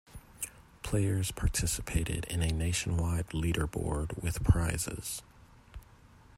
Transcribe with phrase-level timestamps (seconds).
[0.81, 5.21] Players participated in a nationwide leaderboard, with prizes.